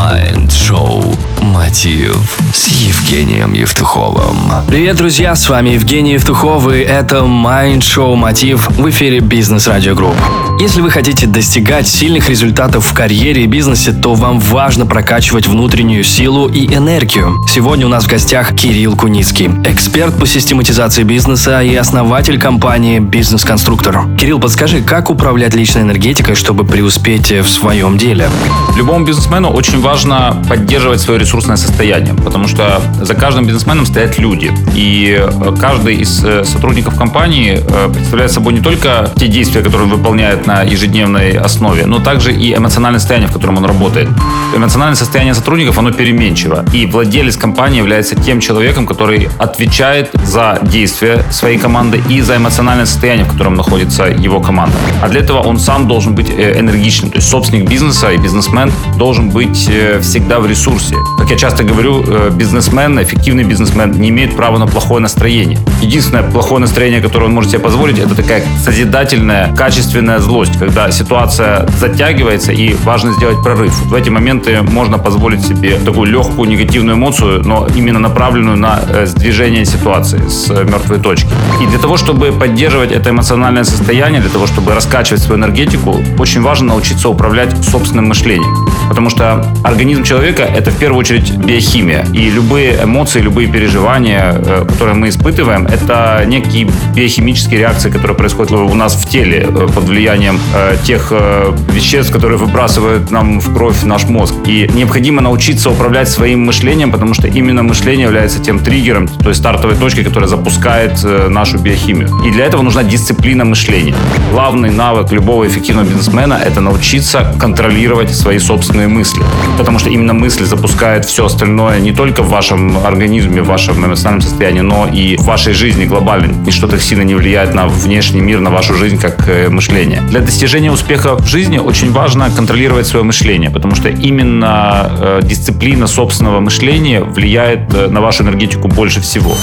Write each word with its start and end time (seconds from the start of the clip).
Mind 0.00 0.50
Show. 0.50 1.29
«Мотив» 1.40 2.16
с 2.54 2.68
Евгением 2.68 3.54
Евтуховым. 3.54 4.36
Привет, 4.66 4.96
друзья, 4.96 5.34
с 5.34 5.48
вами 5.48 5.70
Евгений 5.70 6.12
Евтухов, 6.12 6.70
и 6.70 6.78
это 6.78 7.24
Mind 7.24 7.69
Show 7.69 8.14
«Мотив» 8.14 8.68
в 8.68 8.90
эфире 8.90 9.20
Business 9.20 9.66
Radio 9.66 9.94
Group. 9.94 10.16
Если 10.60 10.82
вы 10.82 10.90
хотите 10.90 11.26
достигать 11.26 11.86
сильных 11.88 12.28
результатов 12.28 12.84
в 12.84 12.92
карьере 12.92 13.44
и 13.44 13.46
бизнесе, 13.46 13.92
то 13.92 14.14
вам 14.14 14.38
важно 14.38 14.84
прокачивать 14.84 15.46
внутреннюю 15.46 16.04
силу 16.04 16.48
и 16.48 16.66
энергию. 16.66 17.42
Сегодня 17.48 17.86
у 17.86 17.88
нас 17.88 18.04
в 18.04 18.08
гостях 18.08 18.54
Кирилл 18.54 18.94
Куницкий, 18.94 19.46
эксперт 19.64 20.18
по 20.18 20.26
систематизации 20.26 21.02
бизнеса 21.02 21.62
и 21.62 21.74
основатель 21.74 22.38
компании 22.38 22.98
«Бизнес-конструктор». 22.98 24.02
Кирилл, 24.18 24.38
подскажи, 24.38 24.82
как 24.82 25.08
управлять 25.08 25.54
личной 25.54 25.82
энергетикой, 25.82 26.34
чтобы 26.34 26.64
преуспеть 26.64 27.30
в 27.30 27.48
своем 27.48 27.96
деле? 27.96 28.28
Любому 28.76 29.06
бизнесмену 29.06 29.48
очень 29.48 29.80
важно 29.80 30.36
поддерживать 30.46 31.00
свое 31.00 31.20
ресурсное 31.30 31.56
состояние, 31.56 32.14
потому 32.14 32.48
что 32.48 32.82
за 33.00 33.14
каждым 33.14 33.46
бизнесменом 33.46 33.86
стоят 33.86 34.18
люди. 34.18 34.50
И 34.74 35.16
э, 35.16 35.54
каждый 35.60 35.94
из 35.98 36.24
э, 36.24 36.44
сотрудников 36.44 36.96
компании 36.96 37.60
э, 37.62 37.88
представляет 37.94 38.32
собой 38.32 38.52
не 38.52 38.60
только 38.60 39.08
те 39.14 39.28
действия, 39.28 39.62
которые 39.62 39.84
он 39.84 39.96
выполняет 39.96 40.48
на 40.48 40.62
ежедневной 40.62 41.38
основе, 41.38 41.86
но 41.86 42.00
также 42.00 42.32
и 42.32 42.52
эмоциональное 42.52 42.98
состояние, 42.98 43.28
в 43.28 43.32
котором 43.32 43.58
он 43.58 43.64
работает. 43.64 44.08
Эмоциональное 44.56 44.96
состояние 44.96 45.34
сотрудников, 45.34 45.78
оно 45.78 45.92
переменчиво. 45.92 46.64
И 46.72 46.86
владелец 46.86 47.36
компании 47.36 47.78
является 47.78 48.16
тем 48.16 48.40
человеком, 48.40 48.84
который 48.84 49.28
отвечает 49.38 50.10
за 50.24 50.58
действия 50.62 51.22
своей 51.30 51.58
команды 51.58 52.02
и 52.08 52.22
за 52.22 52.38
эмоциональное 52.38 52.86
состояние, 52.86 53.24
в 53.24 53.30
котором 53.30 53.54
находится 53.54 54.06
его 54.06 54.40
команда. 54.40 54.76
А 55.00 55.08
для 55.08 55.20
этого 55.20 55.38
он 55.38 55.60
сам 55.60 55.86
должен 55.86 56.16
быть 56.16 56.28
энергичным. 56.28 57.12
То 57.12 57.18
есть 57.18 57.28
собственник 57.28 57.70
бизнеса 57.70 58.10
и 58.10 58.16
бизнесмен 58.16 58.72
должен 58.98 59.30
быть 59.30 59.70
всегда 60.00 60.40
в 60.40 60.46
ресурсе. 60.48 60.96
Как 61.20 61.30
я 61.30 61.36
часто 61.36 61.62
говорю, 61.62 62.02
бизнесмен, 62.32 63.00
эффективный 63.00 63.44
бизнесмен 63.44 63.92
не 63.92 64.08
имеет 64.08 64.34
права 64.34 64.58
на 64.58 64.66
плохое 64.66 65.00
настроение. 65.00 65.58
Единственное 65.80 66.22
плохое 66.22 66.60
настроение, 66.60 67.00
которое 67.00 67.26
он 67.26 67.34
может 67.34 67.50
себе 67.50 67.60
позволить, 67.60 67.98
это 67.98 68.14
такая 68.16 68.42
созидательная, 68.64 69.54
качественная 69.54 70.18
злость 70.18 70.40
злость, 70.40 70.58
когда 70.58 70.90
ситуация 70.90 71.66
затягивается 71.78 72.52
и 72.52 72.74
важно 72.84 73.12
сделать 73.12 73.42
прорыв. 73.42 73.72
В 73.86 73.94
эти 73.94 74.10
моменты 74.10 74.62
можно 74.62 74.98
позволить 74.98 75.42
себе 75.42 75.78
такую 75.78 76.10
легкую 76.10 76.48
негативную 76.48 76.96
эмоцию, 76.96 77.42
но 77.44 77.66
именно 77.76 77.98
направленную 77.98 78.56
на 78.56 78.80
э, 78.88 79.06
сдвижение 79.06 79.64
ситуации 79.64 80.20
с 80.28 80.50
э, 80.50 80.64
мертвой 80.64 80.98
точки. 80.98 81.28
И 81.62 81.66
для 81.66 81.78
того, 81.78 81.96
чтобы 81.96 82.32
поддерживать 82.32 82.92
это 82.92 83.10
эмоциональное 83.10 83.64
состояние, 83.64 84.20
для 84.20 84.30
того, 84.30 84.46
чтобы 84.46 84.74
раскачивать 84.74 85.22
свою 85.22 85.38
энергетику, 85.38 86.02
очень 86.18 86.42
важно 86.42 86.68
научиться 86.68 87.08
управлять 87.08 87.52
собственным 87.64 88.08
мышлением. 88.08 88.54
Потому 88.90 89.08
что 89.08 89.46
организм 89.62 90.02
человека— 90.02 90.42
это 90.58 90.70
в 90.70 90.76
первую 90.76 90.98
очередь 90.98 91.30
биохимия. 91.36 92.04
И 92.12 92.28
любые 92.28 92.84
эмоции, 92.84 93.20
любые 93.20 93.48
переживания, 93.48 94.34
э, 94.34 94.66
которые 94.68 94.96
мы 94.96 95.08
испытываем, 95.08 95.66
это 95.66 96.24
некие 96.26 96.68
биохимические 96.94 97.60
реакции, 97.60 97.88
которые 97.88 98.16
происходят 98.16 98.50
у 98.52 98.74
нас 98.74 98.94
в 98.94 99.08
теле 99.08 99.46
под 99.46 99.84
влиянием 99.84 100.38
э, 100.54 100.76
тех 100.84 101.08
э, 101.12 101.52
веществ, 101.72 102.12
которые 102.12 102.36
выбрасывают 102.36 103.10
нам 103.12 103.40
в 103.40 103.54
кровь 103.54 103.84
наш 103.84 104.04
мозг. 104.04 104.34
И 104.46 104.68
необходимо 104.74 105.22
научиться 105.22 105.70
управлять 105.70 106.08
своим 106.08 106.44
мышлением, 106.44 106.90
потому 106.90 107.14
что 107.14 107.28
именно 107.28 107.62
мышление 107.62 108.06
является 108.06 108.40
тем 108.40 108.58
триггером, 108.58 109.06
то 109.06 109.28
есть 109.28 109.40
стартовой 109.40 109.76
точкой, 109.76 110.02
которая 110.04 110.28
запускает 110.28 111.00
э, 111.04 111.28
нашу 111.28 111.58
биохимию. 111.58 112.08
И 112.26 112.32
для 112.32 112.44
этого 112.44 112.62
нужна 112.62 112.82
дисциплина 112.82 113.44
мышления. 113.44 113.94
Главный 114.32 114.70
навык 114.70 115.12
любого 115.12 115.46
эффективного 115.46 115.86
бизнесмена– 115.86 116.40
это 116.44 116.60
научиться 116.60 117.32
контролировать 117.38 118.10
свои 118.14 118.38
собственные 118.38 118.79
мысли. 118.88 119.22
Потому 119.58 119.78
что 119.78 119.90
именно 119.90 120.12
мысли 120.12 120.44
запускают 120.44 121.04
все 121.04 121.26
остальное 121.26 121.80
не 121.80 121.92
только 121.92 122.22
в 122.22 122.28
вашем 122.28 122.78
организме, 122.86 123.42
в 123.42 123.46
вашем 123.46 123.84
эмоциональном 123.84 124.22
состоянии, 124.22 124.60
но 124.60 124.86
и 124.86 125.16
в 125.16 125.24
вашей 125.24 125.52
жизни 125.52 125.84
глобально. 125.84 126.32
Ничто 126.46 126.66
так 126.66 126.80
сильно 126.80 127.02
не 127.02 127.14
влияет 127.14 127.54
на 127.54 127.66
внешний 127.66 128.20
мир, 128.20 128.40
на 128.40 128.50
вашу 128.50 128.74
жизнь, 128.74 128.98
как 128.98 129.28
мышление. 129.48 130.00
Для 130.02 130.20
достижения 130.20 130.72
успеха 130.72 131.16
в 131.16 131.26
жизни 131.26 131.58
очень 131.58 131.92
важно 131.92 132.30
контролировать 132.30 132.86
свое 132.86 133.04
мышление, 133.04 133.50
потому 133.50 133.74
что 133.74 133.88
именно 133.88 134.90
э, 135.00 135.20
дисциплина 135.22 135.86
собственного 135.86 136.40
мышления 136.40 137.02
влияет 137.02 137.74
э, 137.74 137.88
на 137.88 138.00
вашу 138.00 138.22
энергетику 138.22 138.68
больше 138.68 139.00
всего. 139.00 139.34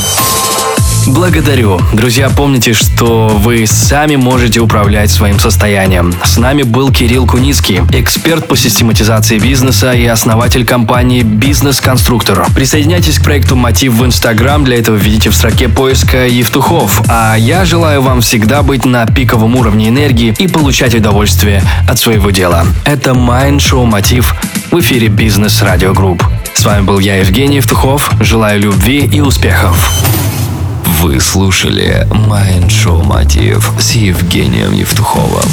Благодарю. 1.08 1.80
Друзья, 1.94 2.30
помните, 2.30 2.74
что 2.74 3.30
вы 3.30 3.66
сами 3.66 4.18
можете 4.18 4.60
управлять 4.60 5.10
своим 5.10 5.40
состоянием. 5.40 6.14
С 6.24 6.38
нами 6.38 6.64
был 6.64 6.92
Кирилл 6.92 7.26
Куницкий, 7.26 7.82
эксперт 7.94 8.46
по 8.46 8.58
систематизации 8.58 9.40
бизнеса 9.40 9.94
и 9.94 10.06
основатель 10.06 10.66
компании 10.66 11.24
«Бизнес-конструктор». 11.24 12.46
Присоединяйтесь 12.54 13.20
к 13.20 13.24
проекту 13.24 13.56
«Мотив» 13.56 13.94
в 13.94 14.06
Instagram. 14.06 14.66
Для 14.66 14.80
этого 14.80 14.98
введите 14.98 15.30
в 15.30 15.36
строке 15.36 15.70
поиска 15.70 16.28
Евтухов. 16.28 17.02
А 17.08 17.36
я 17.36 17.64
желаю 17.64 18.02
вам 18.02 18.20
всегда 18.20 18.62
быть 18.62 18.84
на 18.84 19.06
пиковом 19.06 19.56
уровне 19.56 19.88
энергии 19.88 20.36
и 20.38 20.48
получать 20.48 20.94
удовольствие 20.94 21.64
от 21.88 21.98
своего 21.98 22.32
дела. 22.32 22.66
Это 22.84 23.12
Mind 23.12 23.60
Show 23.60 23.86
«Мотив» 23.86 24.36
в 24.72 24.80
эфире 24.82 25.08
«Business 25.08 25.62
Radio 25.62 25.94
Group». 25.94 26.22
С 26.54 26.66
вами 26.66 26.82
был 26.82 27.00
я, 27.00 27.16
Евгений 27.16 27.58
Евтухов. 27.58 28.12
Желаю 28.20 28.60
любви 28.60 29.10
и 29.12 29.22
успехов. 29.22 29.90
Вы 30.88 31.20
слушали 31.20 32.08
Майнд 32.12 32.72
Шоу 32.72 33.04
Мотив 33.04 33.72
с 33.78 33.92
Евгением 33.92 34.72
Евтуховым. 34.72 35.44